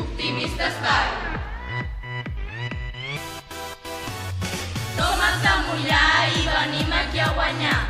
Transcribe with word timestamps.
Optimista 0.00 0.66
Style. 0.72 1.16
Som 4.96 5.24
els 5.26 5.42
de 5.44 5.54
Mollà 5.66 6.04
i 6.38 6.44
venim 6.46 6.94
aquí 7.00 7.20
a 7.20 7.28
guanyar. 7.36 7.80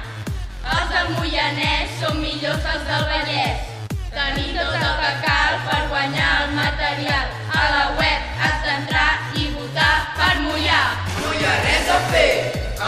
Els 0.74 0.90
del 0.90 1.12
Moianès 1.14 1.94
són 2.00 2.18
millors 2.18 2.66
els 2.72 2.84
del 2.88 3.06
Vallès. 3.12 3.62
Tenim 4.10 4.50
tot 4.58 4.74
el 4.74 4.94
que 5.02 5.12
cal 5.22 5.58
per 5.68 5.80
guanyar 5.92 6.30
el 6.40 6.54
material. 6.58 7.30
A 7.62 7.64
la 7.76 7.84
web 8.00 8.38
has 8.42 8.58
d'entrar 8.66 9.10
i 9.38 9.46
votar 9.54 9.94
per 10.18 10.34
Mollà. 10.48 10.82
Moianès 11.20 11.92
a 11.94 12.00
fer, 12.10 12.30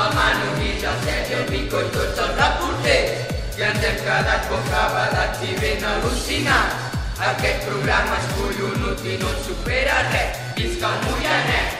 el 0.00 0.16
Manu 0.18 0.54
Guix, 0.58 0.82
el 0.82 1.04
Sergi, 1.06 1.36
el 1.42 1.50
Pico 1.52 1.84
i 1.86 1.92
tots 1.94 2.24
els 2.26 2.40
reporters. 2.42 3.36
I 3.54 3.68
ens 3.70 3.86
hem 3.86 4.00
quedat 4.02 4.50
bocabadats 4.50 5.46
i 5.46 5.60
ben 5.62 5.92
al·lucinats. 5.92 6.91
Aquest 7.22 7.60
programa 7.68 8.16
és 8.18 8.24
collonut 8.34 9.02
i 9.06 9.12
no 9.20 9.28
et 9.30 9.44
supera 9.46 9.98
res. 10.08 10.38
Visca 10.56 10.88
el 10.90 11.02
Moianès! 11.04 11.76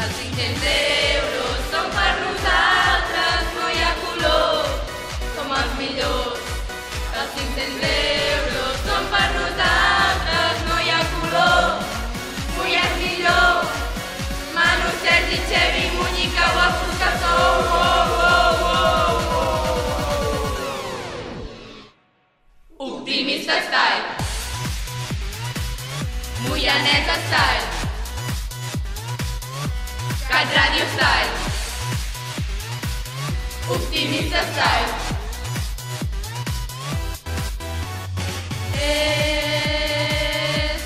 Els 0.00 0.14
500 0.20 0.62
euros 1.08 1.58
són 1.72 1.90
per 1.92 2.12
nosaltres, 2.22 3.42
no 3.58 3.66
hi 3.68 3.82
ha 3.84 3.90
color, 3.98 4.70
som 5.34 5.52
els 5.58 5.74
millors. 5.80 6.40
Els 7.20 7.34
500 7.36 7.84
euros 7.90 8.78
són 8.86 9.10
per 9.12 9.26
nosaltres, 9.34 10.54
no 10.70 10.76
hi 10.80 10.88
ha 10.94 11.02
color, 11.12 11.84
és 12.78 12.94
millor. 13.02 13.52
Manu, 14.56 14.88
Sergi, 15.02 15.38
Xevi, 15.50 15.84
Muñica, 15.98 16.46
que 17.02 17.10
sou, 17.20 17.52
oh, 17.82 17.92
oh, 18.30 18.64
oh, 18.70 19.28
oh. 22.78 22.94
Optimista 22.94 23.60
Style. 23.68 24.27
Guyanesa 26.46 27.14
Style. 27.26 27.66
Cadradio 30.28 30.84
Style. 30.94 31.32
Optimista 33.68 34.42
Style. 34.52 35.06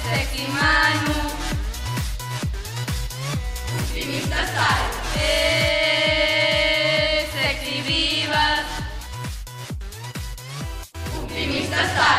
Sexy 0.03 0.47
mano, 0.49 1.15
Optimista 3.79 4.47
Style. 4.47 4.91
Sexy 7.33 7.83
Viva. 7.83 8.65
Optimista 11.21 11.85
Style. 11.85 12.12